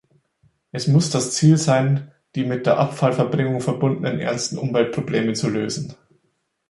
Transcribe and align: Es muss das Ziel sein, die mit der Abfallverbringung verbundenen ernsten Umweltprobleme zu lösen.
Es 0.71 0.87
muss 0.87 1.11
das 1.11 1.35
Ziel 1.35 1.57
sein, 1.57 2.11
die 2.33 2.43
mit 2.43 2.65
der 2.65 2.79
Abfallverbringung 2.79 3.61
verbundenen 3.61 4.17
ernsten 4.19 4.57
Umweltprobleme 4.57 5.33
zu 5.33 5.47
lösen. 5.47 5.93